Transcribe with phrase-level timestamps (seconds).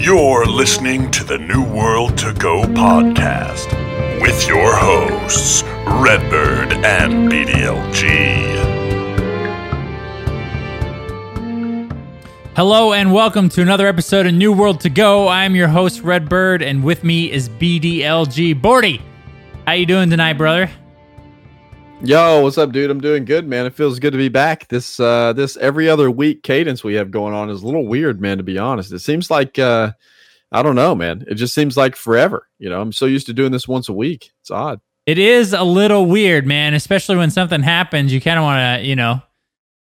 [0.00, 3.66] You're listening to the New World to Go podcast
[4.22, 8.06] with your hosts, Redbird and BDLG.
[12.54, 15.26] Hello and welcome to another episode of New World to Go.
[15.26, 18.60] I'm your host Redbird, and with me is BDLG.
[18.60, 19.00] Bordy,
[19.66, 20.70] how you doing tonight, brother?
[22.04, 22.92] Yo, what's up, dude?
[22.92, 23.66] I'm doing good, man.
[23.66, 24.68] It feels good to be back.
[24.68, 28.20] This uh this every other week cadence we have going on is a little weird,
[28.20, 28.92] man, to be honest.
[28.92, 29.92] It seems like uh
[30.52, 31.24] I don't know, man.
[31.26, 32.48] It just seems like forever.
[32.60, 34.30] You know, I'm so used to doing this once a week.
[34.40, 34.80] It's odd.
[35.06, 38.12] It is a little weird, man, especially when something happens.
[38.12, 39.20] You kind of want to, you know,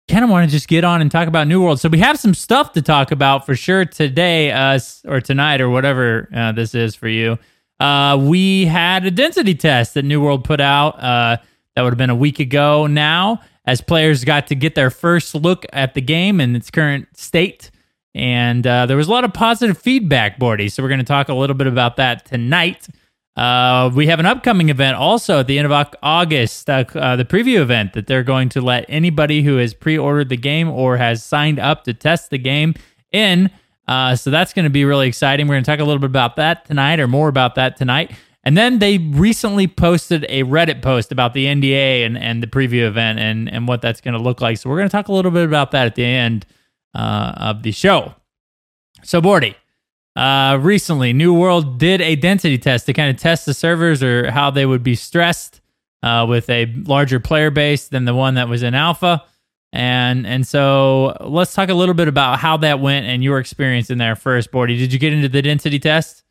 [0.10, 1.80] kind of want to just get on and talk about New World.
[1.80, 5.70] So we have some stuff to talk about for sure today, uh, or tonight, or
[5.70, 7.38] whatever uh, this is for you.
[7.80, 11.02] Uh, we had a density test that New World put out.
[11.02, 11.38] Uh,
[11.78, 15.36] that would have been a week ago now, as players got to get their first
[15.36, 17.70] look at the game in its current state.
[18.16, 20.72] And uh, there was a lot of positive feedback, Bordy.
[20.72, 22.88] So we're going to talk a little bit about that tonight.
[23.36, 27.26] Uh, we have an upcoming event also at the end of August, uh, uh, the
[27.26, 31.24] preview event that they're going to let anybody who has pre-ordered the game or has
[31.24, 32.74] signed up to test the game
[33.12, 33.52] in.
[33.88, 35.48] Uh, so that's going to be really exciting.
[35.48, 38.14] We're going to talk a little bit about that tonight, or more about that tonight.
[38.48, 42.88] And then they recently posted a Reddit post about the NDA and, and the preview
[42.88, 44.58] event and, and what that's going to look like.
[44.58, 46.46] So we're going to talk a little bit about that at the end
[46.96, 48.16] uh, of the show.
[49.04, 49.56] So, Bordy,
[50.16, 54.32] uh, recently, New World did a density test to kind of test the servers or
[54.32, 55.60] how they would be stressed
[56.02, 59.26] uh, with a larger player base than the one that was in alpha.
[59.74, 63.90] And and so let's talk a little bit about how that went and your experience
[63.90, 64.78] in there first, Bordy.
[64.78, 66.24] Did you get into the density test?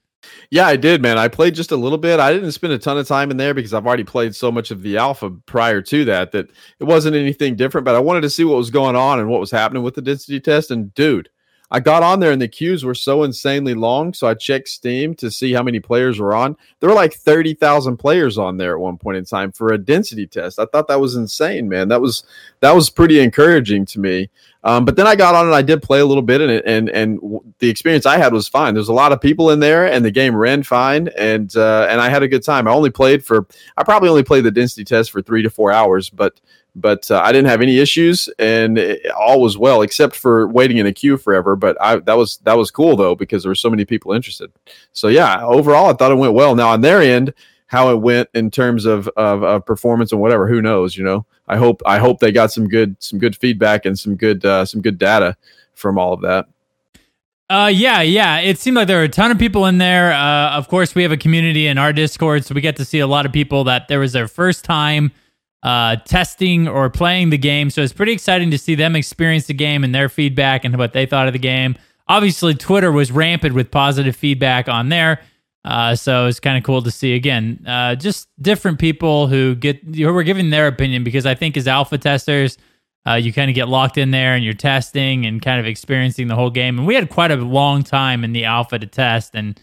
[0.50, 1.18] Yeah, I did, man.
[1.18, 2.20] I played just a little bit.
[2.20, 4.70] I didn't spend a ton of time in there because I've already played so much
[4.70, 6.48] of the alpha prior to that that
[6.80, 7.84] it wasn't anything different.
[7.84, 10.02] But I wanted to see what was going on and what was happening with the
[10.02, 10.70] density test.
[10.70, 11.28] And dude,
[11.70, 14.14] I got on there and the queues were so insanely long.
[14.14, 16.56] So I checked Steam to see how many players were on.
[16.80, 20.26] There were like 30,000 players on there at one point in time for a density
[20.26, 20.58] test.
[20.58, 21.88] I thought that was insane, man.
[21.88, 22.24] That was
[22.60, 24.30] that was pretty encouraging to me.
[24.64, 26.64] Um, but then I got on and I did play a little bit in it
[26.66, 28.74] and and and the experience I had was fine.
[28.74, 32.00] There's a lot of people in there and the game ran fine and uh, and
[32.00, 32.68] I had a good time.
[32.68, 33.46] I only played for
[33.76, 36.40] I probably only played the density test for 3 to 4 hours, but
[36.76, 40.76] but uh, I didn't have any issues, and it, all was well, except for waiting
[40.76, 41.56] in a queue forever.
[41.56, 44.52] But I, that was that was cool though because there were so many people interested.
[44.92, 46.54] So yeah, overall, I thought it went well.
[46.54, 47.32] Now on their end,
[47.66, 50.96] how it went in terms of, of, of performance and whatever, who knows?
[50.96, 54.14] You know, I hope I hope they got some good some good feedback and some
[54.14, 55.36] good uh, some good data
[55.74, 56.46] from all of that.
[57.48, 58.40] Uh, yeah, yeah.
[58.40, 60.12] It seemed like there were a ton of people in there.
[60.12, 62.98] Uh, of course, we have a community in our Discord, so we get to see
[62.98, 65.12] a lot of people that there was their first time
[65.62, 67.70] uh, testing or playing the game.
[67.70, 70.92] So it's pretty exciting to see them experience the game and their feedback and what
[70.92, 71.76] they thought of the game.
[72.08, 75.20] Obviously, Twitter was rampant with positive feedback on there.
[75.64, 79.82] Uh, so it's kind of cool to see again, uh, just different people who get
[79.82, 82.56] who were giving their opinion because I think as alpha testers,
[83.04, 86.28] uh, you kind of get locked in there and you're testing and kind of experiencing
[86.28, 86.78] the whole game.
[86.78, 89.60] And we had quite a long time in the alpha to test and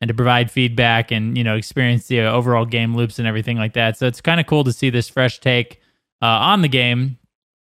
[0.00, 3.74] and to provide feedback and you know experience the overall game loops and everything like
[3.74, 3.96] that.
[3.96, 5.80] So it's kind of cool to see this fresh take
[6.22, 7.18] uh, on the game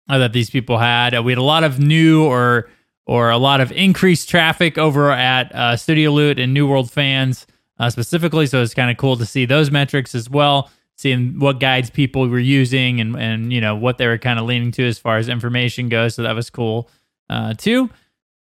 [0.10, 1.16] uh, that these people had.
[1.16, 2.70] Uh, we had a lot of new or
[3.06, 7.48] or a lot of increased traffic over at uh, Studio Loot and New World fans
[7.80, 8.46] uh, specifically.
[8.46, 10.70] So it's kind of cool to see those metrics as well.
[10.98, 14.46] Seeing what guides people were using and and you know what they were kind of
[14.46, 16.16] leaning to as far as information goes.
[16.16, 16.90] So that was cool
[17.30, 17.90] uh, too.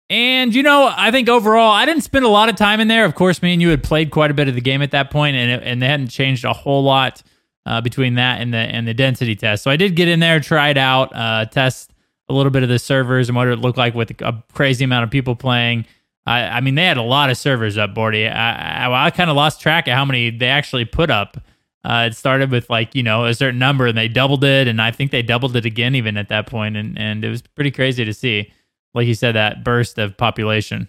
[0.09, 3.05] And you know, I think overall, I didn't spend a lot of time in there.
[3.05, 5.11] Of course, me and you had played quite a bit of the game at that
[5.11, 7.21] point, and it, and they hadn't changed a whole lot
[7.65, 9.63] uh, between that and the and the density test.
[9.63, 11.93] So I did get in there, try it out, uh, test
[12.27, 15.03] a little bit of the servers and what it looked like with a crazy amount
[15.03, 15.85] of people playing.
[16.25, 18.31] I, I mean, they had a lot of servers up, Bordy.
[18.31, 21.37] I, I, I kind of lost track of how many they actually put up.
[21.83, 24.81] Uh, it started with like you know a certain number, and they doubled it, and
[24.81, 27.71] I think they doubled it again even at that point, and and it was pretty
[27.71, 28.51] crazy to see
[28.93, 30.87] like you said, that burst of population.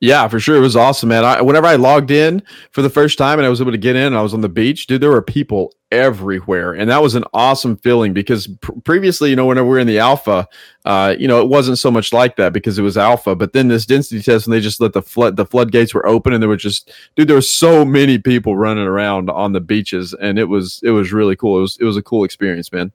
[0.00, 0.56] Yeah, for sure.
[0.56, 1.24] It was awesome, man.
[1.24, 2.40] I, whenever I logged in
[2.70, 4.42] for the first time and I was able to get in and I was on
[4.42, 6.72] the beach, dude, there were people everywhere.
[6.72, 9.88] And that was an awesome feeling because pr- previously, you know, whenever we were in
[9.88, 10.46] the alpha,
[10.84, 13.34] uh, you know, it wasn't so much like that because it was alpha.
[13.34, 16.32] But then this density test, and they just let the flood, the floodgates were open
[16.32, 20.14] and there were just, dude, there were so many people running around on the beaches
[20.14, 21.58] and it was, it was really cool.
[21.58, 22.92] It was, it was a cool experience, man.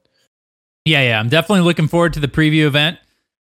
[0.86, 1.20] Yeah, yeah.
[1.20, 2.98] I'm definitely looking forward to the preview event.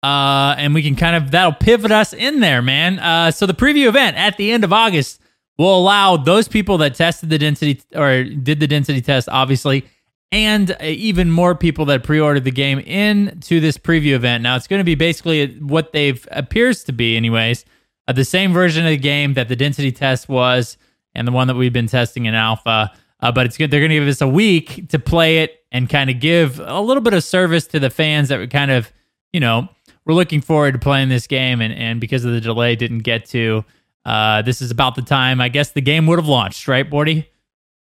[0.07, 2.99] Uh, and we can kind of that'll pivot us in there, man.
[2.99, 5.19] Uh, so the preview event at the end of August
[5.57, 9.83] will allow those people that tested the density or did the density test, obviously,
[10.31, 14.43] and even more people that pre-ordered the game into this preview event.
[14.43, 17.65] Now it's going to be basically what they've appears to be, anyways.
[18.07, 20.77] uh, the same version of the game that the density test was,
[21.13, 22.91] and the one that we've been testing in alpha.
[23.19, 23.71] Uh, but it's good.
[23.71, 26.79] They're going to give us a week to play it and kind of give a
[26.79, 28.91] little bit of service to the fans that were kind of,
[29.33, 29.67] you know,
[30.07, 33.25] we're looking forward to playing this game, and and because of the delay, didn't get
[33.25, 33.65] to.
[34.05, 37.25] Uh, this is about the time I guess the game would have launched, right, Bordy?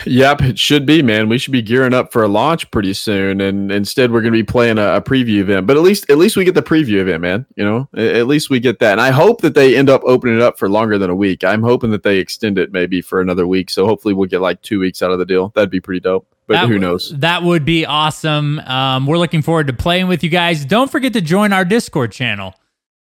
[0.05, 1.29] Yep, it should be, man.
[1.29, 4.37] We should be gearing up for a launch pretty soon, and instead we're going to
[4.37, 5.67] be playing a, a, preview event.
[5.67, 7.45] But at least, at least we get the preview event, man.
[7.55, 8.93] You know, at least we get that.
[8.93, 11.43] And I hope that they end up opening it up for longer than a week.
[11.43, 13.69] I'm hoping that they extend it maybe for another week.
[13.69, 15.49] So hopefully we'll get like two weeks out of the deal.
[15.55, 16.27] That'd be pretty dope.
[16.47, 17.11] But that, who knows?
[17.17, 18.59] That would be awesome.
[18.59, 20.63] Um, we're looking forward to playing with you guys.
[20.63, 22.53] Don't forget to join our Discord channel,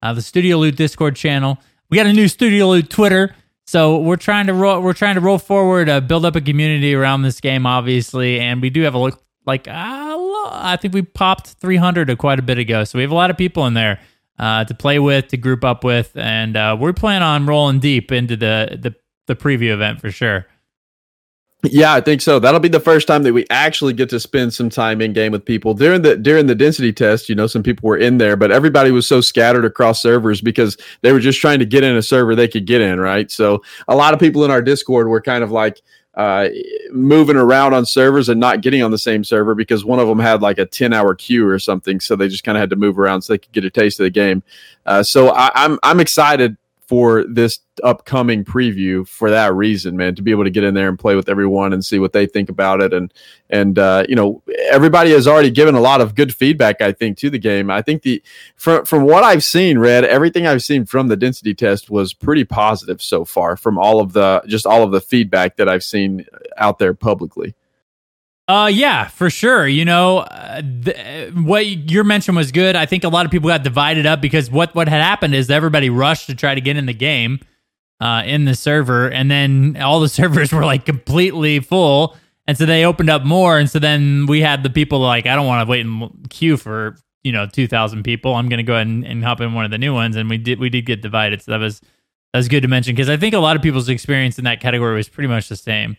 [0.02, 1.58] uh, the Studio Loot Discord channel.
[1.90, 3.36] We got a new Studio Loot Twitter.
[3.66, 4.82] So we're trying to roll.
[4.82, 8.64] We're trying to roll forward, uh, build up a community around this game, obviously, and
[8.64, 9.24] we do have a look.
[9.46, 13.16] Like uh, I think we popped 300 quite a bit ago, so we have a
[13.16, 14.00] lot of people in there
[14.40, 18.12] uh, to play with, to group up with, and uh, we're planning on rolling deep
[18.12, 18.96] into the the
[19.28, 20.48] the preview event for sure.
[21.64, 22.40] Yeah, I think so.
[22.40, 25.34] That'll be the first time that we actually get to spend some time in game
[25.34, 25.74] with people.
[25.74, 28.92] During the during the density test, you know, some people were in there, but everybody
[28.92, 32.34] was so scattered across servers because they were just trying to get in a server
[32.34, 33.30] they could get in, right?
[33.30, 35.82] So a lot of people in our Discord were kind of like
[36.16, 36.48] uh,
[36.92, 40.20] moving around on servers and not getting on the same server because one of them
[40.20, 42.00] had like a 10 hour queue or something.
[42.00, 44.00] So they just kind of had to move around so they could get a taste
[44.00, 44.44] of the game.
[44.86, 46.56] Uh, so I, I'm, I'm excited
[46.90, 50.90] for this upcoming preview for that reason, man, to be able to get in there
[50.90, 52.94] and play with everyone and see what they think about it.
[52.94, 53.14] And,
[53.52, 54.42] and, uh, you know,
[54.72, 57.70] everybody has already given a lot of good feedback, I think, to the game.
[57.70, 58.24] I think the,
[58.56, 62.44] from, from what I've seen, Red, everything I've seen from the density test was pretty
[62.44, 66.26] positive so far from all of the, just all of the feedback that I've seen
[66.58, 67.54] out there publicly.
[68.50, 69.68] Uh, yeah, for sure.
[69.68, 72.76] You know, uh, th- what your mention was good.
[72.76, 75.52] I think a lot of people got divided up because what what had happened is
[75.52, 77.42] everybody rushed to try to get in the game,
[78.02, 82.18] uh, in the server, and then all the servers were like completely full,
[82.48, 85.36] and so they opened up more, and so then we had the people like, I
[85.36, 88.34] don't want to wait in queue for you know two thousand people.
[88.34, 90.40] I'm gonna go ahead and, and hop in one of the new ones, and we
[90.40, 91.44] did we did get divided.
[91.44, 91.82] So that was
[92.34, 94.60] that was good to mention because I think a lot of people's experience in that
[94.60, 95.98] category was pretty much the same.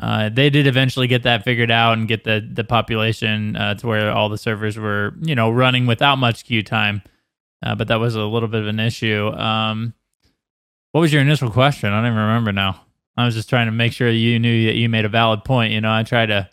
[0.00, 3.86] Uh, they did eventually get that figured out and get the the population uh, to
[3.86, 7.02] where all the servers were you know running without much queue time,
[7.64, 9.28] uh, but that was a little bit of an issue.
[9.28, 9.94] Um,
[10.92, 11.92] what was your initial question?
[11.92, 12.82] I don't even remember now.
[13.16, 15.72] I was just trying to make sure you knew that you made a valid point.
[15.72, 16.50] You know, I try to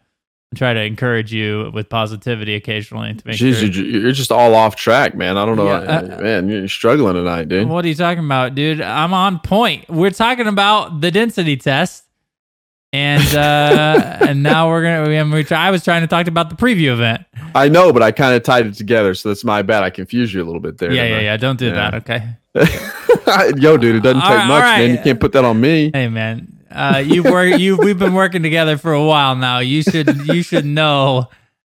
[0.55, 3.83] try to encourage you with positivity occasionally to make Jeez, sure.
[3.83, 5.37] You're just all off track, man.
[5.37, 6.47] I don't know, yeah, uh, man.
[6.47, 7.67] You're struggling tonight, dude.
[7.67, 8.79] What are you talking about, dude?
[8.79, 9.89] I'm on point.
[9.89, 12.03] We're talking about the density test
[12.93, 15.29] and uh, and now we're gonna.
[15.29, 17.25] We, I was trying to talk about the preview event.
[17.55, 19.83] I know, but I kind of tied it together, so that's my bad.
[19.83, 20.91] I confused you a little bit there.
[20.91, 21.21] Yeah, yeah, I?
[21.21, 21.37] yeah.
[21.37, 21.91] Don't do yeah.
[21.91, 22.37] that, okay?
[23.59, 24.77] Yo, dude, it doesn't take right, much, right.
[24.79, 24.91] man.
[24.91, 25.89] You can't put that on me.
[25.93, 27.59] Hey, man, uh, you work.
[27.59, 29.59] You we've been working together for a while now.
[29.59, 31.29] You should you should know,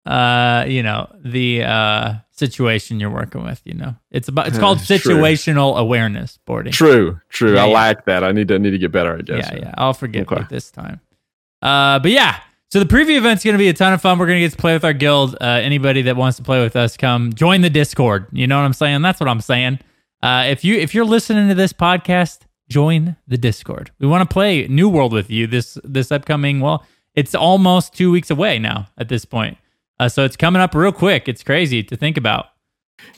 [0.05, 3.63] uh, you know the uh situation you're working with.
[3.65, 5.81] You know, it's about it's called situational true.
[5.81, 6.73] awareness Bordy.
[6.73, 7.55] True, true.
[7.55, 7.75] Yeah, I yeah.
[7.75, 8.23] lack that.
[8.23, 9.17] I need to need to get better.
[9.17, 9.51] I guess.
[9.51, 9.75] Yeah, yeah.
[9.79, 10.43] I'll forgive okay.
[10.43, 11.01] you this time.
[11.67, 14.21] Uh, but yeah, so the preview event's going to be a ton of fun.
[14.21, 15.35] We're going to get to play with our guild.
[15.41, 18.29] Uh, anybody that wants to play with us, come join the Discord.
[18.31, 19.03] You know what I'm saying?
[19.03, 19.81] That's what I'm saying.
[20.23, 23.91] Uh, if you if you're listening to this podcast, join the Discord.
[23.99, 26.61] We want to play New World with you this this upcoming.
[26.61, 26.85] Well,
[27.17, 29.59] it's almost two weeks away now at this point.
[29.99, 31.29] Uh, so it's coming up real quick.
[31.29, 32.47] It's crazy to think about.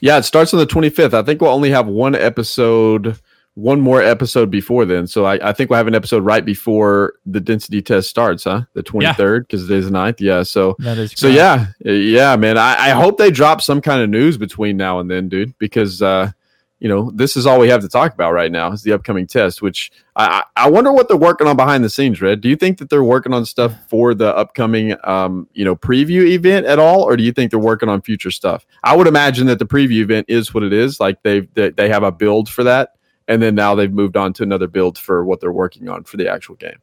[0.01, 1.13] Yeah, it starts on the 25th.
[1.13, 3.19] I think we'll only have one episode
[3.59, 5.05] one more episode before then.
[5.09, 8.63] So I, I, think we'll have an episode right before the density test starts, huh?
[8.75, 9.75] The 23rd, because yeah.
[9.75, 10.21] it is the 9th.
[10.21, 10.45] Yeah.
[10.45, 11.67] So, that is so yeah.
[11.85, 12.57] Yeah, man.
[12.57, 16.01] I, I hope they drop some kind of news between now and then, dude, because,
[16.01, 16.31] uh,
[16.79, 19.27] you know, this is all we have to talk about right now is the upcoming
[19.27, 22.41] test, which I, I wonder what they're working on behind the scenes, Red.
[22.41, 26.29] Do you think that they're working on stuff for the upcoming, um, you know, preview
[26.29, 27.03] event at all?
[27.03, 28.65] Or do you think they're working on future stuff?
[28.85, 31.01] I would imagine that the preview event is what it is.
[31.01, 32.91] Like they they, they have a build for that
[33.29, 36.17] and then now they've moved on to another build for what they're working on for
[36.17, 36.81] the actual game.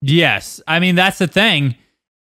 [0.00, 1.76] Yes, I mean that's the thing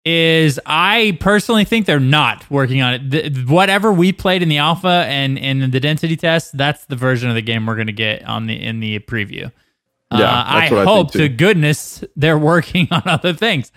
[0.06, 3.10] is I personally think they're not working on it.
[3.10, 7.30] The, whatever we played in the alpha and in the density test, that's the version
[7.30, 9.52] of the game we're going to get on the in the preview.
[10.12, 13.72] Yeah, uh, I hope I to goodness they're working on other things.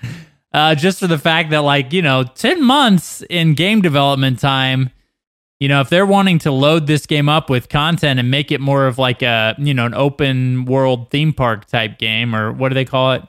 [0.55, 4.91] Uh, just for the fact that like you know, ten months in game development time
[5.63, 8.61] you know, if they're wanting to load this game up with content and make it
[8.61, 12.71] more of like a, you know, an open world theme park type game, or what
[12.71, 13.23] do they call it?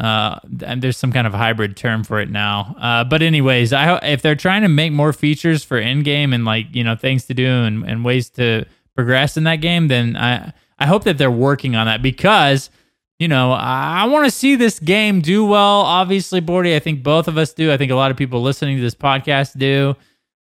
[0.00, 2.76] Uh, and there's some kind of hybrid term for it now.
[2.78, 6.44] Uh, but anyways, I if they're trying to make more features for in game and
[6.44, 10.16] like you know things to do and, and ways to progress in that game, then
[10.16, 12.70] I I hope that they're working on that because
[13.18, 15.80] you know, I, want to see this game do well.
[15.80, 17.72] Obviously, Bordy, I think both of us do.
[17.72, 19.96] I think a lot of people listening to this podcast do.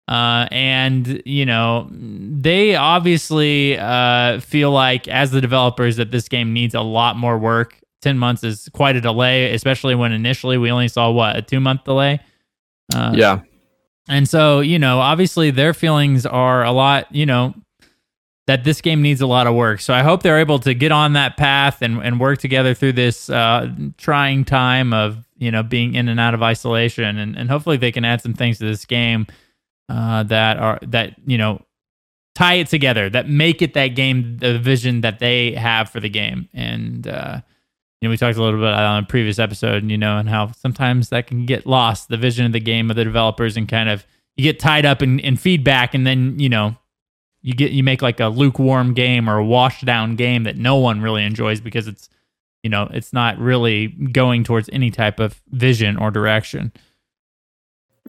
[0.08, 6.54] Uh, and you know, they obviously uh, feel like, as the developers, that this game
[6.54, 7.80] needs a lot more work.
[8.02, 11.60] Ten months is quite a delay, especially when initially we only saw what a two
[11.60, 12.20] month delay.
[12.94, 13.40] Uh, yeah,
[14.08, 17.14] and so you know, obviously their feelings are a lot.
[17.14, 17.56] You know,
[18.46, 19.82] that this game needs a lot of work.
[19.82, 22.94] So I hope they're able to get on that path and, and work together through
[22.94, 27.50] this uh, trying time of you know being in and out of isolation, and, and
[27.50, 29.26] hopefully they can add some things to this game
[29.90, 31.62] uh, that are that you know
[32.36, 36.10] tie it together, that make it that game the vision that they have for the
[36.10, 36.50] game.
[36.54, 37.42] And uh,
[38.02, 40.52] you know we talked a little bit on a previous episode, you know, and how
[40.52, 43.90] sometimes that can get lost, the vision of the game of the developers, and kind
[43.90, 46.76] of you get tied up in, in feedback, and then you know
[47.42, 50.78] you get you make like a lukewarm game or a washed down game that no
[50.78, 52.10] one really enjoys because it's
[52.64, 56.74] you know it's not really going towards any type of vision or direction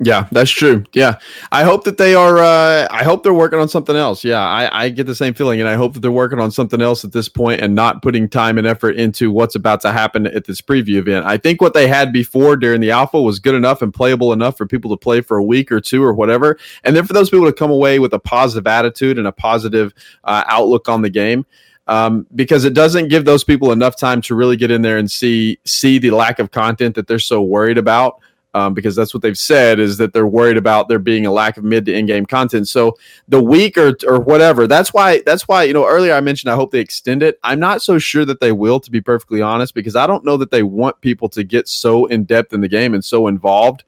[0.02, 0.84] yeah, that's true.
[0.92, 1.18] Yeah,
[1.52, 2.36] I hope that they are.
[2.36, 4.24] Uh, I hope they're working on something else.
[4.24, 6.82] Yeah, I, I get the same feeling, and I hope that they're working on something
[6.82, 10.26] else at this point and not putting time and effort into what's about to happen
[10.26, 11.24] at this preview event.
[11.24, 14.58] I think what they had before during the alpha was good enough and playable enough
[14.58, 17.30] for people to play for a week or two or whatever, and then for those
[17.30, 21.10] people to come away with a positive attitude and a positive uh, outlook on the
[21.10, 21.46] game.
[21.88, 25.08] Um, because it doesn't give those people enough time to really get in there and
[25.08, 28.20] see see the lack of content that they're so worried about
[28.56, 31.58] um, because that's what they've said is that they're worried about there being a lack
[31.58, 32.66] of mid to in game content.
[32.68, 32.96] So
[33.28, 34.66] the week or or whatever.
[34.66, 37.38] That's why that's why you know earlier I mentioned I hope they extend it.
[37.42, 40.38] I'm not so sure that they will, to be perfectly honest, because I don't know
[40.38, 43.84] that they want people to get so in depth in the game and so involved.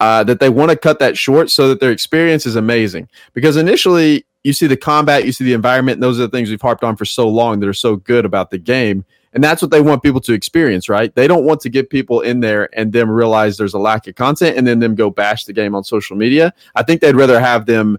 [0.00, 3.08] Uh, that they want to cut that short so that their experience is amazing.
[3.34, 6.50] Because initially, you see the combat, you see the environment, and those are the things
[6.50, 9.04] we've harped on for so long that are so good about the game.
[9.38, 11.14] And that's what they want people to experience, right?
[11.14, 14.16] They don't want to get people in there and then realize there's a lack of
[14.16, 16.52] content and then them go bash the game on social media.
[16.74, 17.98] I think they'd rather have them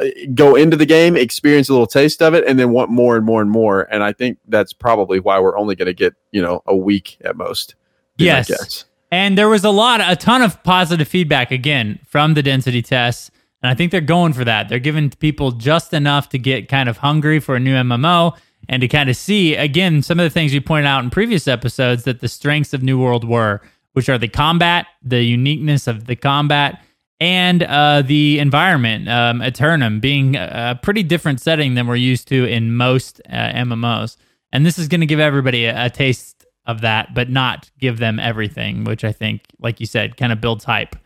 [0.00, 3.16] uh, go into the game, experience a little taste of it, and then want more
[3.16, 3.82] and more and more.
[3.92, 7.18] And I think that's probably why we're only going to get, you know, a week
[7.22, 7.74] at most.
[8.16, 8.86] Yes.
[9.10, 13.30] And there was a lot, a ton of positive feedback again from the density tests.
[13.62, 14.70] And I think they're going for that.
[14.70, 18.38] They're giving people just enough to get kind of hungry for a new MMO
[18.72, 21.46] and to kind of see again some of the things we pointed out in previous
[21.46, 23.60] episodes that the strengths of New World were,
[23.92, 26.82] which are the combat, the uniqueness of the combat,
[27.20, 29.10] and uh, the environment.
[29.10, 34.16] Um, Aeternum being a pretty different setting than we're used to in most uh, MMOs,
[34.52, 37.98] and this is going to give everybody a, a taste of that, but not give
[37.98, 40.96] them everything, which I think, like you said, kind of builds hype,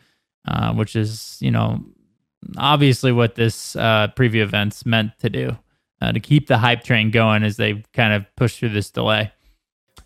[0.47, 1.85] uh, which is you know
[2.59, 5.59] obviously what this uh, preview event's meant to do
[6.01, 9.33] uh, to keep the hype train going as they kind of push through this delay.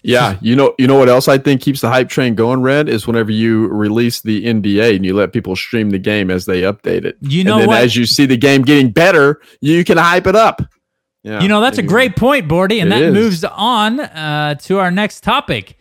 [0.02, 2.62] Yeah, you know, you know what else I think keeps the hype train going.
[2.62, 6.47] Red is whenever you release the NDA and you let people stream the game as
[6.47, 7.18] they update it.
[7.20, 7.82] You know, and then what?
[7.82, 10.62] as you see the game getting better, you can hype it up.
[11.23, 13.12] Yeah, you know, that's a great point, Bordy, and that is.
[13.12, 15.76] moves on uh, to our next topic.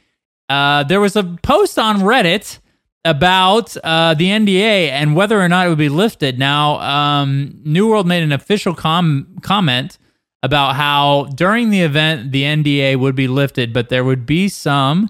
[0.50, 2.60] Uh, there was a post on Reddit
[3.06, 6.38] about uh, the NDA and whether or not it would be lifted.
[6.38, 9.98] Now, um, New World made an official com- comment
[10.44, 15.10] about how during the event the NDA would be lifted, but there would be some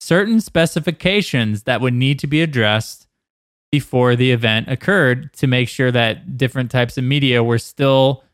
[0.00, 3.06] certain specifications that would need to be addressed
[3.70, 8.24] before the event occurred to make sure that different types of media were still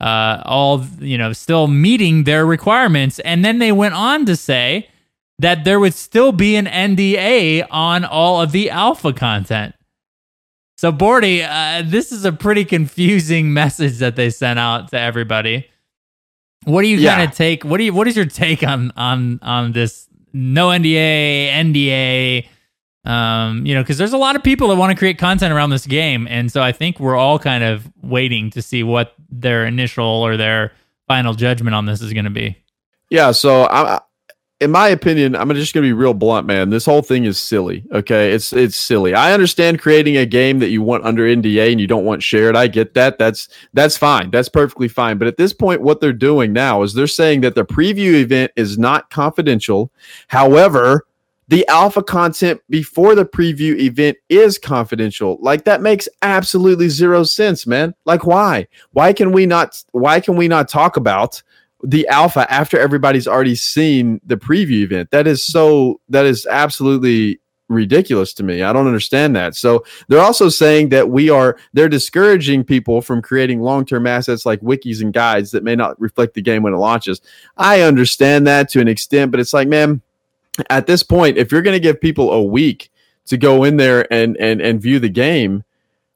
[0.00, 4.88] uh, all you know still meeting their requirements and then they went on to say
[5.42, 9.74] that there would still be an NDA on all of the alpha content.
[10.76, 15.68] So, Bordy, uh, this is a pretty confusing message that they sent out to everybody.
[16.64, 17.16] What do you yeah.
[17.16, 17.64] kind of take?
[17.64, 17.92] What do you?
[17.92, 20.08] What is your take on on on this?
[20.32, 22.46] No NDA, NDA.
[23.04, 25.70] Um, you know, because there's a lot of people that want to create content around
[25.70, 29.66] this game, and so I think we're all kind of waiting to see what their
[29.66, 30.72] initial or their
[31.08, 32.56] final judgment on this is going to be.
[33.10, 34.00] Yeah, so I,
[34.62, 36.70] in my opinion, I'm just going to be real blunt, man.
[36.70, 37.84] This whole thing is silly.
[37.92, 39.12] Okay, it's it's silly.
[39.12, 42.56] I understand creating a game that you want under NDA and you don't want shared.
[42.56, 43.18] I get that.
[43.18, 44.30] That's that's fine.
[44.30, 45.18] That's perfectly fine.
[45.18, 48.52] But at this point, what they're doing now is they're saying that the preview event
[48.56, 49.90] is not confidential.
[50.28, 51.06] However,
[51.48, 55.38] the alpha content before the preview event is confidential.
[55.40, 57.94] Like that makes absolutely zero sense, man.
[58.04, 58.68] Like why?
[58.92, 59.82] Why can we not?
[59.90, 61.42] Why can we not talk about?
[61.82, 65.10] The alpha after everybody's already seen the preview event.
[65.10, 68.62] That is so that is absolutely ridiculous to me.
[68.62, 69.56] I don't understand that.
[69.56, 74.60] So they're also saying that we are they're discouraging people from creating long-term assets like
[74.60, 77.20] wikis and guides that may not reflect the game when it launches.
[77.56, 80.02] I understand that to an extent, but it's like, man,
[80.70, 82.90] at this point, if you're going to give people a week
[83.26, 85.64] to go in there and and and view the game,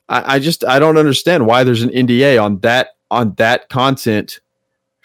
[0.09, 4.41] I, I just I don't understand why there's an NDA on that on that content.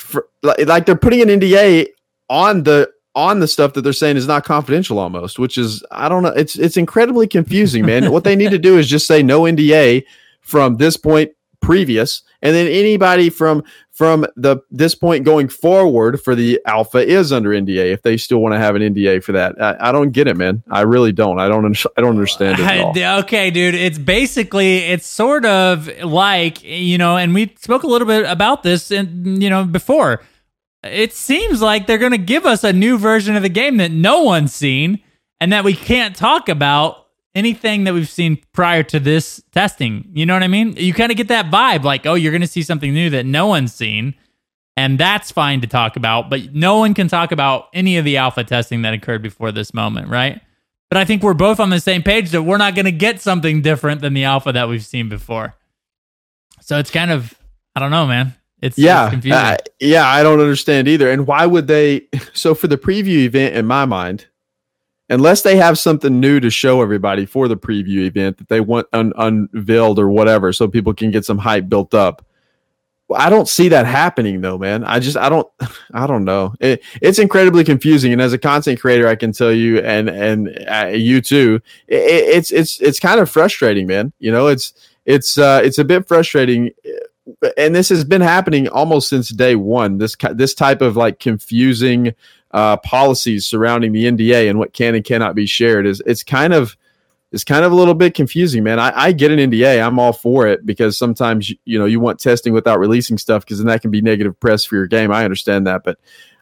[0.02, 1.88] For, like they're putting an NDA
[2.30, 6.10] on the on the stuff that they're saying is not confidential almost, which is I
[6.10, 6.30] don't know.
[6.30, 8.12] It's it's incredibly confusing, man.
[8.12, 10.06] what they need to do is just say no NDA
[10.42, 11.32] from this point
[11.62, 17.32] previous, and then anybody from from the this point going forward for the alpha is
[17.32, 19.62] under NDA if they still want to have an NDA for that.
[19.62, 20.64] I, I don't get it, man.
[20.70, 21.40] I really don't.
[21.40, 21.66] I don't.
[21.98, 22.98] I don't understand it.
[23.20, 23.76] okay, dude.
[23.76, 28.64] It's basically it's sort of like you know, and we spoke a little bit about
[28.64, 30.22] this, and you know, before
[30.84, 33.92] it seems like they're going to give us a new version of the game that
[33.92, 35.00] no one's seen
[35.40, 37.01] and that we can't talk about
[37.34, 40.10] anything that we've seen prior to this testing.
[40.14, 40.74] You know what I mean?
[40.76, 43.26] You kind of get that vibe like, oh, you're going to see something new that
[43.26, 44.16] no one's seen.
[44.78, 48.18] And that's fine to talk about, but no one can talk about any of the
[48.18, 50.42] alpha testing that occurred before this moment, right?
[50.90, 53.22] But I think we're both on the same page that we're not going to get
[53.22, 55.56] something different than the alpha that we've seen before.
[56.62, 57.34] So it's kind of,
[57.76, 58.36] I don't know, man.
[58.62, 60.06] It's yeah, it's uh, yeah.
[60.06, 61.10] I don't understand either.
[61.10, 62.08] And why would they?
[62.34, 64.28] So for the preview event, in my mind,
[65.12, 68.88] unless they have something new to show everybody for the preview event that they want
[68.94, 72.26] un- unveiled or whatever, so people can get some hype built up.
[73.14, 74.86] I don't see that happening though, man.
[74.86, 75.48] I just I don't
[75.94, 76.56] I don't know.
[76.60, 80.66] It, it's incredibly confusing, and as a content creator, I can tell you, and and
[80.68, 84.14] uh, you too, it, it's it's it's kind of frustrating, man.
[84.20, 84.74] You know, it's
[85.06, 86.72] it's uh, it's a bit frustrating
[87.58, 89.98] and this has been happening almost since day one.
[89.98, 92.14] This this type of like confusing
[92.54, 96.54] uh, policies surrounding the NDA and what can and cannot be shared is it's kind
[96.54, 96.76] of
[97.32, 98.78] it's kind of a little bit confusing, man.
[98.78, 102.20] I, I get an NDA, I'm all for it because sometimes you, know you want
[102.20, 105.12] testing without releasing stuff because then that can be negative press for your game.
[105.12, 105.98] I understand that, but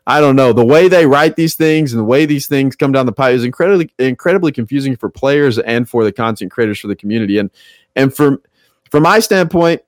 [0.08, 2.92] I don't know the way they write these things and the way these things come
[2.92, 6.88] down the pipe is incredibly incredibly confusing for players and for the content creators for
[6.88, 7.52] the community and
[7.96, 8.42] and from
[8.90, 9.84] from my standpoint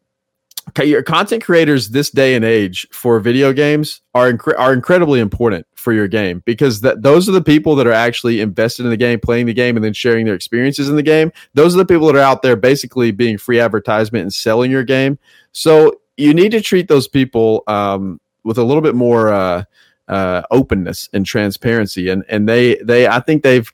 [0.83, 5.91] your content creators this day and age for video games are are incredibly important for
[5.91, 9.19] your game because that those are the people that are actually invested in the game,
[9.19, 11.31] playing the game, and then sharing their experiences in the game.
[11.53, 14.83] Those are the people that are out there basically being free advertisement and selling your
[14.83, 15.17] game.
[15.51, 19.63] So you need to treat those people um, with a little bit more uh,
[20.07, 23.71] uh, openness and transparency, and and they they I think they've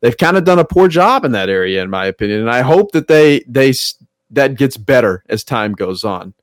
[0.00, 2.40] they've kind of done a poor job in that area, in my opinion.
[2.40, 3.72] And I hope that they they
[4.30, 6.34] that gets better as time goes on.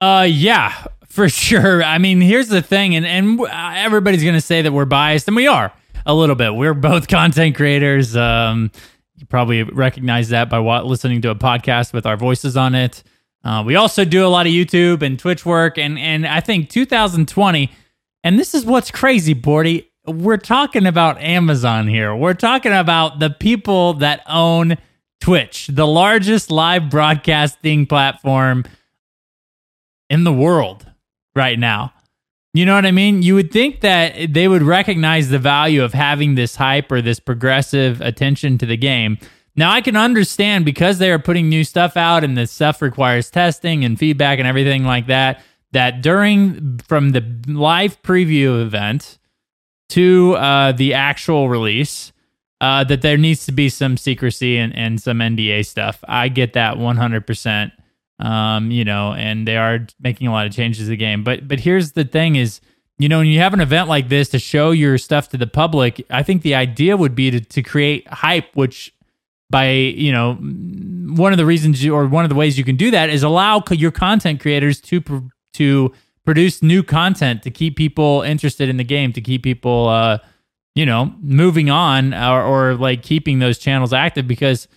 [0.00, 1.82] Uh, yeah, for sure.
[1.82, 5.46] I mean, here's the thing, and and everybody's gonna say that we're biased, and we
[5.46, 5.72] are
[6.04, 6.54] a little bit.
[6.54, 8.16] We're both content creators.
[8.16, 8.70] Um,
[9.16, 13.02] you probably recognize that by what, listening to a podcast with our voices on it.
[13.42, 16.68] Uh, we also do a lot of YouTube and Twitch work, and and I think
[16.68, 17.70] 2020,
[18.24, 19.86] and this is what's crazy, Bordy.
[20.06, 22.14] We're talking about Amazon here.
[22.14, 24.76] We're talking about the people that own
[25.20, 28.64] Twitch, the largest live broadcasting platform
[30.08, 30.86] in the world
[31.34, 31.92] right now.
[32.54, 33.22] You know what I mean?
[33.22, 37.20] You would think that they would recognize the value of having this hype or this
[37.20, 39.18] progressive attention to the game.
[39.56, 43.30] Now, I can understand because they are putting new stuff out and this stuff requires
[43.30, 49.18] testing and feedback and everything like that, that during from the live preview event
[49.90, 52.12] to uh, the actual release,
[52.60, 56.02] uh, that there needs to be some secrecy and, and some NDA stuff.
[56.08, 57.72] I get that 100%.
[58.18, 61.22] Um, you know, and they are making a lot of changes to the game.
[61.22, 62.62] But but here's the thing is,
[62.98, 65.46] you know, when you have an event like this to show your stuff to the
[65.46, 68.94] public, I think the idea would be to, to create hype, which
[69.50, 72.76] by, you know, one of the reasons you, or one of the ways you can
[72.76, 75.92] do that is allow your content creators to to
[76.24, 80.18] produce new content to keep people interested in the game, to keep people uh
[80.76, 84.68] you know, moving on or, or like keeping those channels active because,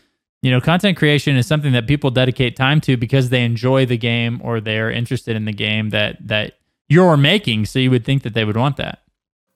[0.42, 3.98] you know, content creation is something that people dedicate time to because they enjoy the
[3.98, 6.54] game or they're interested in the game that that
[6.88, 7.66] you're making.
[7.66, 9.00] So you would think that they would want that.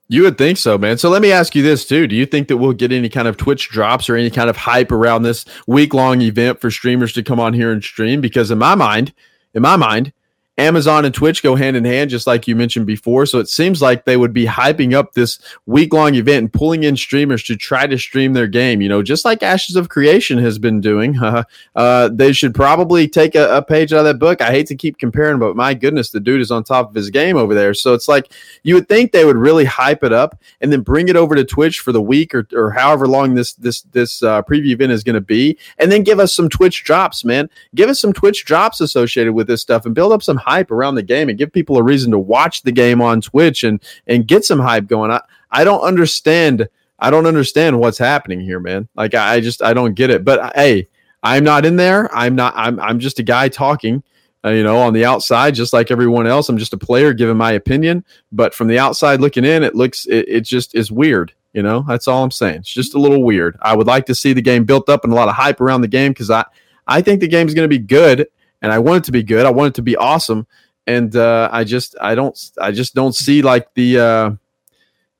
[0.08, 0.98] You would think so, man.
[0.98, 2.06] So let me ask you this too.
[2.06, 4.56] Do you think that we'll get any kind of Twitch drops or any kind of
[4.58, 8.20] hype around this week long event for streamers to come on here and stream?
[8.20, 9.14] Because in my mind,
[9.54, 10.12] in my mind,
[10.56, 13.26] Amazon and Twitch go hand in hand, just like you mentioned before.
[13.26, 16.84] So it seems like they would be hyping up this week long event and pulling
[16.84, 18.80] in streamers to try to stream their game.
[18.80, 21.18] You know, just like Ashes of Creation has been doing.
[21.74, 24.40] uh, they should probably take a, a, page out of that book.
[24.40, 27.10] I hate to keep comparing, but my goodness, the dude is on top of his
[27.10, 27.74] game over there.
[27.74, 31.08] So it's like you would think they would really hype it up and then bring
[31.08, 34.42] it over to Twitch for the week or, or however long this this this uh,
[34.42, 37.50] preview event is going to be, and then give us some Twitch drops, man.
[37.74, 40.94] Give us some Twitch drops associated with this stuff and build up some hype around
[40.94, 44.26] the game and give people a reason to watch the game on Twitch and and
[44.26, 45.10] get some hype going.
[45.10, 48.88] I, I don't understand I don't understand what's happening here, man.
[48.94, 50.24] Like I, I just I don't get it.
[50.24, 50.88] But hey,
[51.22, 52.14] I'm not in there.
[52.14, 54.02] I'm not I'm I'm just a guy talking.
[54.44, 57.38] Uh, you know, on the outside, just like everyone else, I'm just a player giving
[57.38, 58.04] my opinion.
[58.30, 61.32] But from the outside looking in, it looks it, it just is weird.
[61.54, 62.56] You know, that's all I'm saying.
[62.56, 63.56] It's just a little weird.
[63.62, 65.80] I would like to see the game built up and a lot of hype around
[65.80, 66.44] the game because I
[66.86, 68.26] I think the game's going to be good
[68.64, 69.46] and I want it to be good.
[69.46, 70.46] I want it to be awesome
[70.86, 74.30] and uh, I just I don't I just don't see like the uh,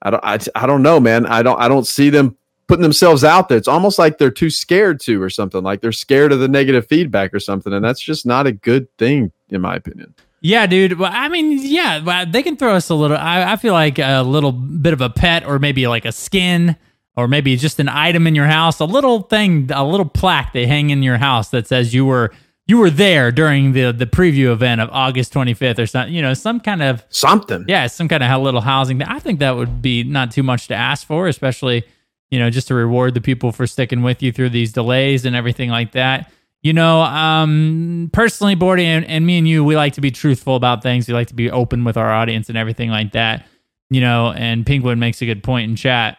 [0.02, 3.24] I don't I, I don't know man I don't I don't see them putting themselves
[3.24, 3.58] out there.
[3.58, 6.86] It's almost like they're too scared to or something like they're scared of the negative
[6.86, 10.14] feedback or something, and that's just not a good thing in my opinion.
[10.40, 10.98] Yeah, dude.
[10.98, 13.16] Well, I mean, yeah, they can throw us a little.
[13.16, 16.76] I, I feel like a little bit of a pet, or maybe like a skin,
[17.16, 20.66] or maybe just an item in your house, a little thing, a little plaque they
[20.66, 22.30] hang in your house that says you were
[22.66, 26.34] you were there during the the preview event of August 25th or something, you know,
[26.34, 27.64] some kind of something.
[27.68, 29.02] Yeah, some kind of little housing.
[29.02, 31.84] I think that would be not too much to ask for, especially,
[32.30, 35.36] you know, just to reward the people for sticking with you through these delays and
[35.36, 36.30] everything like that.
[36.62, 40.56] You know, um, personally, Bordy and, and me and you, we like to be truthful
[40.56, 41.06] about things.
[41.06, 43.46] We like to be open with our audience and everything like that.
[43.90, 46.16] You know, and Penguin makes a good point in chat.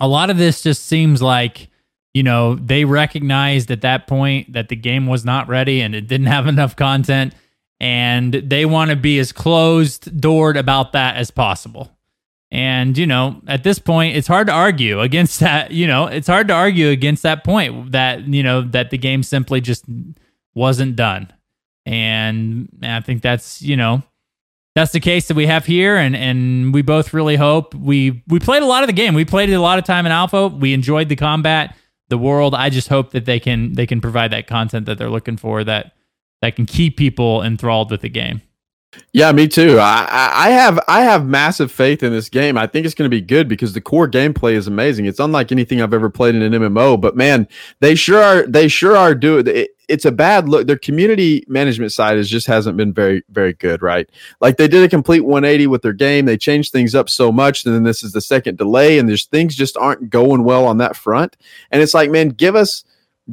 [0.00, 1.68] A lot of this just seems like
[2.14, 6.06] you know, they recognized at that point that the game was not ready and it
[6.06, 7.34] didn't have enough content.
[7.80, 11.90] And they want to be as closed doored about that as possible.
[12.50, 15.72] And, you know, at this point, it's hard to argue against that.
[15.72, 19.24] You know, it's hard to argue against that point that, you know, that the game
[19.24, 19.84] simply just
[20.54, 21.32] wasn't done.
[21.84, 24.02] And I think that's, you know,
[24.74, 28.40] that's the case that we have here and and we both really hope we we
[28.40, 30.48] played a lot of the game we played it a lot of time in alpha
[30.48, 31.76] we enjoyed the combat
[32.08, 32.54] the world.
[32.54, 35.64] I just hope that they can they can provide that content that they're looking for
[35.64, 35.92] that
[36.42, 38.42] that can keep people enthralled with the game.
[39.12, 39.78] Yeah, me too.
[39.80, 42.56] I, I have I have massive faith in this game.
[42.56, 45.06] I think it's going to be good because the core gameplay is amazing.
[45.06, 47.00] It's unlike anything I've ever played in an MMO.
[47.00, 47.48] But man,
[47.80, 49.70] they sure are they sure are doing it.
[49.88, 50.66] It's a bad look.
[50.66, 54.08] Their community management side is just hasn't been very very good, right?
[54.40, 56.24] Like they did a complete 180 with their game.
[56.24, 59.26] They changed things up so much, and then this is the second delay, and there's
[59.26, 61.36] things just aren't going well on that front.
[61.70, 62.84] And it's like, man, give us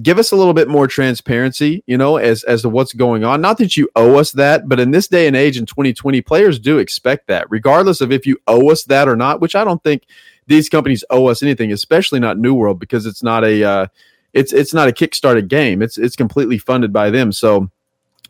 [0.02, 3.42] give us a little bit more transparency, you know, as as to what's going on.
[3.42, 6.60] Not that you owe us that, but in this day and age in 2020, players
[6.60, 9.42] do expect that, regardless of if you owe us that or not.
[9.42, 10.04] Which I don't think
[10.48, 13.88] these companies owe us anything, especially not New World, because it's not a uh,
[14.34, 15.82] it's it's not a kickstarted game.
[15.82, 17.70] It's it's completely funded by them, so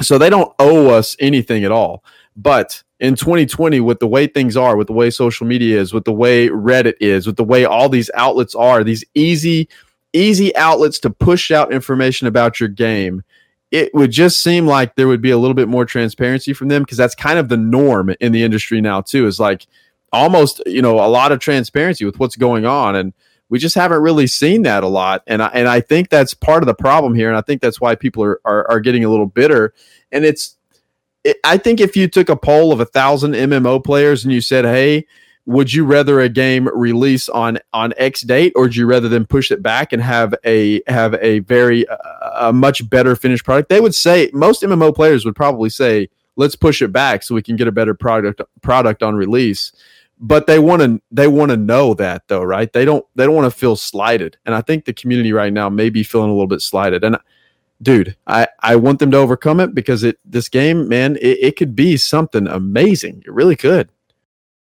[0.01, 2.03] so they don't owe us anything at all.
[2.35, 6.05] But in 2020, with the way things are, with the way social media is, with
[6.05, 9.67] the way Reddit is, with the way all these outlets are, these easy
[10.13, 13.23] easy outlets to push out information about your game,
[13.71, 16.83] it would just seem like there would be a little bit more transparency from them
[16.83, 19.27] because that's kind of the norm in the industry now too.
[19.27, 19.67] Is like
[20.13, 23.13] almost you know a lot of transparency with what's going on, and
[23.51, 25.21] we just haven't really seen that a lot.
[25.27, 27.79] And I and I think that's part of the problem here, and I think that's
[27.79, 29.75] why people are are, are getting a little bitter.
[30.11, 30.57] And it's
[31.23, 34.41] it, I think if you took a poll of a thousand MMO players and you
[34.41, 35.05] said, hey
[35.45, 39.25] would you rather a game release on on X date, or would you rather than
[39.25, 41.97] push it back and have a have a very uh,
[42.35, 43.69] a much better finished product?
[43.69, 47.41] They would say most MMO players would probably say, let's push it back so we
[47.41, 49.71] can get a better product product on release.
[50.23, 52.71] But they want to they want to know that though, right?
[52.71, 55.67] They don't they don't want to feel slighted, and I think the community right now
[55.67, 57.03] may be feeling a little bit slighted.
[57.03, 57.17] And
[57.81, 61.55] dude, I I want them to overcome it because it this game, man, it, it
[61.55, 63.23] could be something amazing.
[63.25, 63.89] It really could.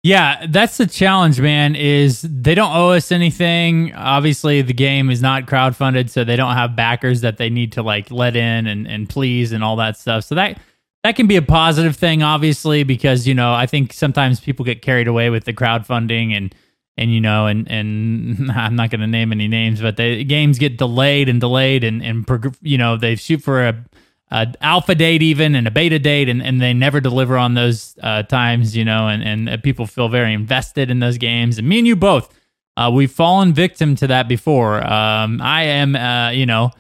[0.03, 1.75] Yeah, that's the challenge, man.
[1.75, 3.93] Is they don't owe us anything.
[3.95, 7.83] Obviously, the game is not crowdfunded, so they don't have backers that they need to
[7.83, 10.25] like let in and, and please and all that stuff.
[10.25, 10.59] So that
[11.05, 14.83] that can be a positive thing, obviously, because you know I think sometimes people get
[14.83, 16.55] carried away with the crowdfunding and
[16.97, 20.59] and you know and and I'm not going to name any names, but the games
[20.59, 23.85] get delayed and delayed and and you know they shoot for a
[24.31, 27.97] uh, alpha date even and a beta date and, and they never deliver on those
[28.01, 31.59] uh, times you know and, and uh, people feel very invested in those games.
[31.59, 32.33] And me and you both
[32.77, 34.87] uh, we've fallen victim to that before.
[34.87, 36.71] Um, i am uh, you know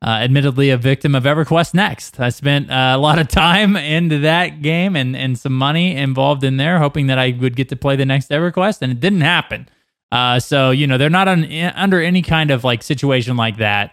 [0.00, 2.20] uh, admittedly a victim of EverQuest Next.
[2.20, 6.44] I spent uh, a lot of time into that game and, and some money involved
[6.44, 9.22] in there, hoping that I would get to play the next EverQuest, and it didn't
[9.22, 9.68] happen.
[10.10, 13.92] Uh, so you know they're not on, under any kind of like situation like that.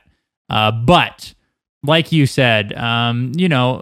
[0.50, 1.34] Uh, but
[1.84, 3.82] like you said, um, you know,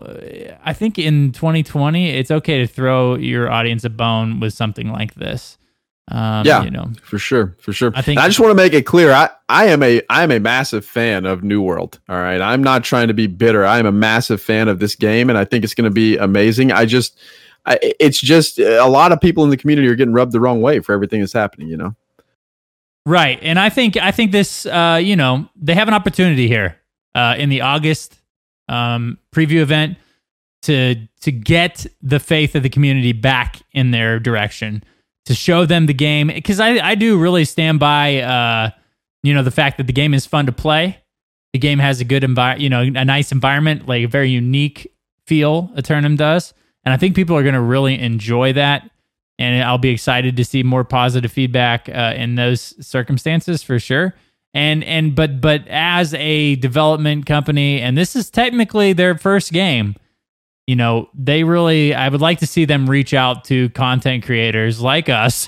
[0.63, 5.15] I think in 2020 it's okay to throw your audience a bone with something like
[5.15, 5.57] this.
[6.09, 7.91] Um, yeah, you know, for sure, for sure.
[7.95, 9.13] I think and I just want to make it clear.
[9.13, 11.99] I, I am a I am a massive fan of New World.
[12.09, 13.65] All right, I'm not trying to be bitter.
[13.65, 16.17] I am a massive fan of this game, and I think it's going to be
[16.17, 16.73] amazing.
[16.73, 17.17] I just,
[17.65, 20.61] I, it's just a lot of people in the community are getting rubbed the wrong
[20.61, 21.69] way for everything that's happening.
[21.69, 21.95] You know,
[23.05, 23.39] right?
[23.41, 26.77] And I think I think this, uh, you know, they have an opportunity here
[27.15, 28.19] uh, in the August
[28.67, 29.97] um, preview event
[30.63, 34.83] to to get the faith of the community back in their direction
[35.25, 38.71] to show them the game because I, I do really stand by uh,
[39.21, 40.99] you know the fact that the game is fun to play.
[41.53, 44.91] The game has a good environment you know a nice environment like a very unique
[45.27, 48.89] feel Aeternum does and i think people are going to really enjoy that
[49.39, 54.13] and i'll be excited to see more positive feedback uh, in those circumstances for sure.
[54.55, 59.95] And and but but as a development company and this is technically their first game
[60.67, 64.79] you know, they really, I would like to see them reach out to content creators
[64.79, 65.47] like us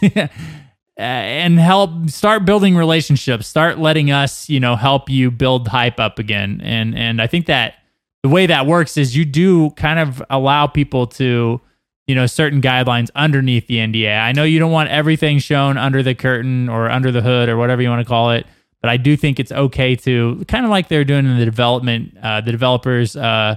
[0.97, 6.19] and help start building relationships, start letting us, you know, help you build hype up
[6.19, 6.61] again.
[6.63, 7.75] And, and I think that
[8.23, 11.61] the way that works is you do kind of allow people to,
[12.07, 14.19] you know, certain guidelines underneath the NDA.
[14.19, 17.57] I know you don't want everything shown under the curtain or under the hood or
[17.57, 18.45] whatever you want to call it,
[18.81, 22.17] but I do think it's okay to kind of like they're doing in the development,
[22.21, 23.55] uh, the developers, uh,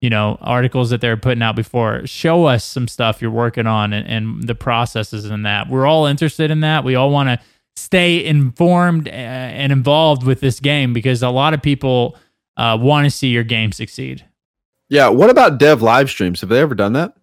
[0.00, 2.06] you know articles that they're putting out before.
[2.06, 5.68] Show us some stuff you're working on and, and the processes in that.
[5.68, 6.84] We're all interested in that.
[6.84, 7.38] We all want to
[7.76, 12.16] stay informed uh, and involved with this game because a lot of people
[12.56, 14.24] uh, want to see your game succeed.
[14.88, 16.40] Yeah what about dev live streams?
[16.40, 17.14] Have they ever done that?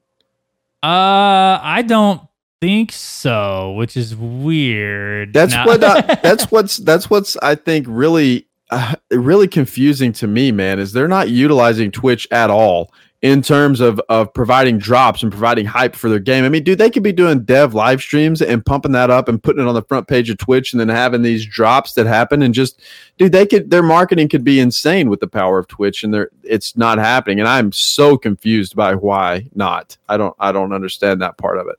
[0.83, 2.21] Uh i don't
[2.61, 5.33] think so which is weird.
[5.33, 10.27] That's now- what uh, that's what's that's what's i think really uh, really confusing to
[10.27, 12.91] me, man, is they're not utilizing Twitch at all
[13.23, 16.43] in terms of of providing drops and providing hype for their game.
[16.43, 19.41] I mean, dude, they could be doing dev live streams and pumping that up and
[19.41, 22.41] putting it on the front page of Twitch and then having these drops that happen
[22.43, 22.79] and just
[23.17, 26.29] dude, they could their marketing could be insane with the power of Twitch and they're
[26.43, 27.39] it's not happening.
[27.39, 29.97] And I'm so confused by why not.
[30.09, 31.77] I don't I don't understand that part of it.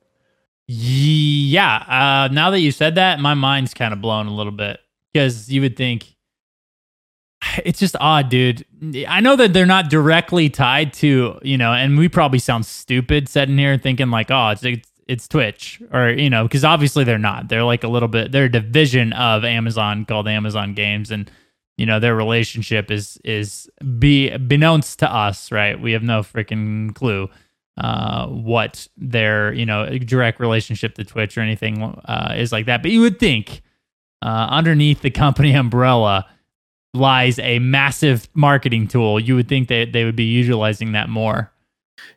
[0.67, 1.77] Yeah.
[2.27, 4.81] Uh now that you said that, my mind's kind of blown a little bit
[5.13, 6.15] because you would think
[7.65, 8.65] it's just odd, dude.
[9.07, 13.29] I know that they're not directly tied to, you know, and we probably sound stupid
[13.29, 17.17] sitting here thinking like, oh, it's it's, it's Twitch or you know, because obviously they're
[17.17, 17.49] not.
[17.49, 18.31] They're like a little bit.
[18.31, 21.29] They're a division of Amazon called Amazon Games, and
[21.77, 25.79] you know their relationship is is be beknownst to us, right?
[25.79, 27.29] We have no freaking clue
[27.79, 32.83] uh, what their you know direct relationship to Twitch or anything uh, is like that.
[32.83, 33.61] But you would think
[34.21, 36.27] uh, underneath the company umbrella
[36.93, 39.19] lies a massive marketing tool.
[39.19, 41.51] You would think that they would be utilizing that more.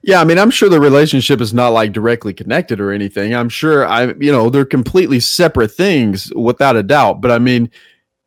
[0.03, 3.35] Yeah, I mean, I'm sure the relationship is not like directly connected or anything.
[3.35, 7.21] I'm sure I, you know, they're completely separate things without a doubt.
[7.21, 7.71] But I mean,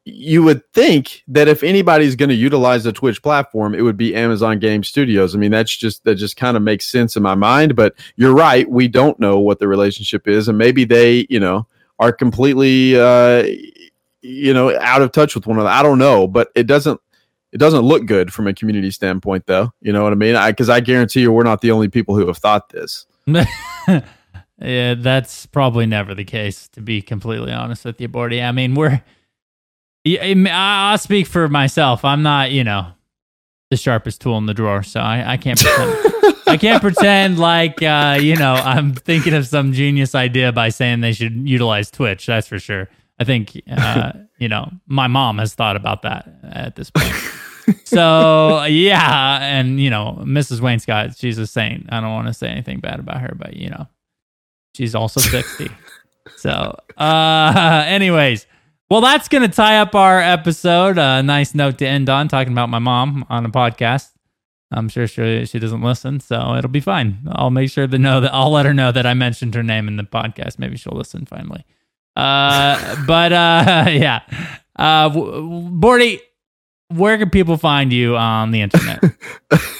[0.06, 4.16] you would think that if anybody's going to utilize the Twitch platform, it would be
[4.16, 5.36] Amazon Game Studios.
[5.36, 7.76] I mean, that's just that just kind of makes sense in my mind.
[7.76, 11.68] But you're right, we don't know what the relationship is, and maybe they, you know,
[12.00, 13.00] are completely.
[13.00, 13.48] Uh,
[14.26, 15.70] you know out of touch with one another.
[15.70, 17.00] I don't know, but it doesn't
[17.52, 19.72] it doesn't look good from a community standpoint, though.
[19.80, 20.36] You know what I mean?
[20.48, 23.06] Because I, I, guarantee you, we're not the only people who have thought this.
[23.28, 26.68] yeah, that's probably never the case.
[26.70, 28.44] To be completely honest with you, Bordy.
[28.44, 29.02] I mean, we're.
[30.52, 32.04] I'll speak for myself.
[32.04, 32.92] I'm not, you know,
[33.72, 36.14] the sharpest tool in the drawer, so I, I can't pretend.
[36.48, 41.02] I can't pretend like uh, you know I'm thinking of some genius idea by saying
[41.02, 42.26] they should utilize Twitch.
[42.26, 42.90] That's for sure.
[43.20, 47.14] I think uh, you know my mom has thought about that at this point.
[47.84, 50.60] so yeah, and you know Mrs.
[50.60, 51.92] Wainscott, she's a saint.
[51.92, 53.88] I don't want to say anything bad about her, but you know
[54.74, 55.70] she's also sixty.
[56.38, 58.46] so, uh, anyways,
[58.90, 60.98] well, that's gonna tie up our episode.
[60.98, 64.10] A uh, nice note to end on, talking about my mom on a podcast.
[64.72, 67.20] I'm sure she she doesn't listen, so it'll be fine.
[67.32, 69.88] I'll make sure to know that I'll let her know that I mentioned her name
[69.88, 70.60] in the podcast.
[70.60, 71.66] Maybe she'll listen finally.
[72.16, 74.22] Uh, but uh, yeah,
[74.78, 76.22] uh, Bordy,
[76.90, 79.04] where can people find you on the internet?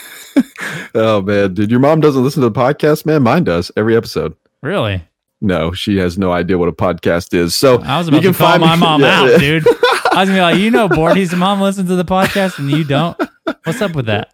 [0.96, 3.24] oh man, dude, your mom doesn't listen to the podcast, man.
[3.24, 4.36] Mine does every episode.
[4.62, 5.04] Really?
[5.42, 7.56] No, she has no idea what a podcast is.
[7.56, 9.68] So I was about you can to call find my mom yeah, out, dude.
[9.68, 12.84] I was gonna be like, you know, Bordy's mom listens to the podcast and you
[12.84, 13.18] don't.
[13.64, 14.34] What's up with that?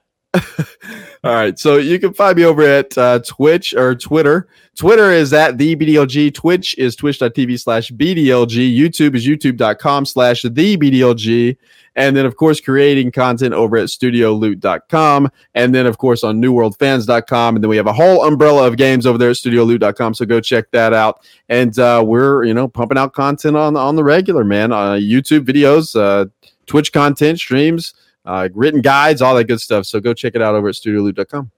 [1.23, 1.57] All right.
[1.59, 4.47] So you can find me over at uh, Twitch or Twitter.
[4.75, 6.33] Twitter is at the BDLG.
[6.33, 8.75] Twitch is twitch.tv slash BDLG.
[8.75, 11.57] YouTube is youtube.com slash the BDLG.
[11.95, 15.29] And then, of course, creating content over at studioloot.com.
[15.53, 17.55] And then, of course, on newworldfans.com.
[17.55, 20.15] And then we have a whole umbrella of games over there at studioloot.com.
[20.15, 21.23] So go check that out.
[21.49, 24.71] And uh, we're, you know, pumping out content on, on the regular, man.
[24.71, 26.27] Uh, YouTube videos, uh,
[26.65, 27.93] Twitch content, streams
[28.25, 29.85] uh, written guides, all that good stuff.
[29.85, 31.51] So go check it out over at studioloot.com.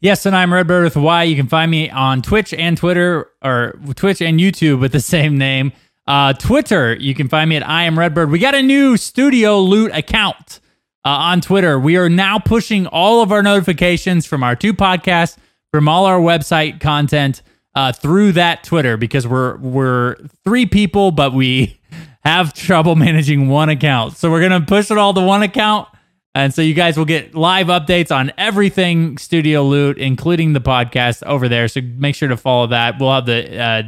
[0.00, 1.22] Yes, and I'm Redbird with Y.
[1.24, 5.36] You can find me on Twitch and Twitter, or Twitch and YouTube with the same
[5.36, 5.72] name.
[6.06, 8.30] Uh, Twitter, you can find me at I am Redbird.
[8.30, 10.60] We got a new Studio Loot account
[11.04, 11.78] uh, on Twitter.
[11.78, 15.36] We are now pushing all of our notifications from our two podcasts,
[15.72, 17.42] from all our website content
[17.74, 21.80] uh, through that Twitter because we're we're three people, but we
[22.24, 24.16] have trouble managing one account.
[24.16, 25.88] So we're gonna push it all to one account
[26.36, 31.22] and so you guys will get live updates on everything Studio Loot, including the podcast
[31.22, 31.66] over there.
[31.66, 33.00] So make sure to follow that.
[33.00, 33.82] We'll have the uh,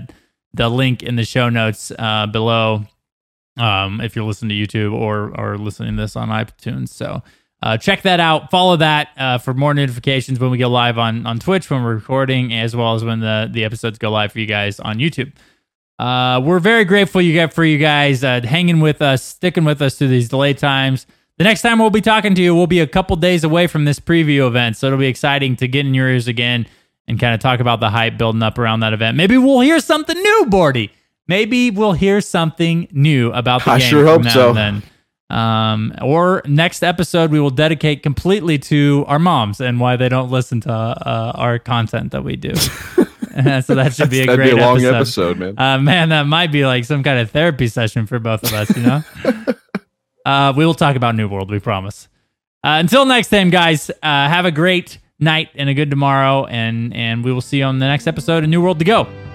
[0.54, 2.86] the link in the show notes uh, below
[3.58, 6.88] um, if you're listening to YouTube or or listening to this on iTunes.
[6.88, 7.22] So
[7.62, 8.50] uh, check that out.
[8.50, 11.96] Follow that uh, for more notifications when we go live on on Twitch when we're
[11.96, 15.32] recording, as well as when the the episodes go live for you guys on YouTube.
[15.98, 19.82] Uh, we're very grateful you get for you guys uh, hanging with us, sticking with
[19.82, 21.06] us through these delay times.
[21.38, 23.84] The next time we'll be talking to you, we'll be a couple days away from
[23.84, 24.76] this preview event.
[24.76, 26.66] So it'll be exciting to get in your ears again
[27.06, 29.16] and kind of talk about the hype building up around that event.
[29.16, 30.90] Maybe we'll hear something new, Bordy.
[31.28, 33.88] Maybe we'll hear something new about the I game.
[33.88, 34.52] sure hope now so.
[34.52, 34.82] Then.
[35.30, 40.30] Um, or next episode, we will dedicate completely to our moms and why they don't
[40.30, 42.54] listen to uh, our content that we do.
[43.62, 44.94] so that should be a great be a long episode.
[44.94, 45.54] episode, man.
[45.58, 48.76] Uh, man, that might be like some kind of therapy session for both of us,
[48.76, 49.04] you know?
[50.28, 52.06] uh, we will talk about New World, we promise.
[52.62, 56.94] Uh, until next time, guys, uh, have a great night and a good tomorrow, and,
[56.94, 59.27] and we will see you on the next episode of New World to Go.